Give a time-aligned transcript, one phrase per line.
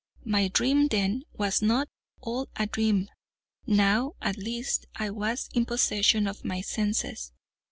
[0.25, 1.87] My dream, then, was not
[2.21, 3.07] all a dream.
[3.67, 7.33] Now, at least, I was in possession of my senses.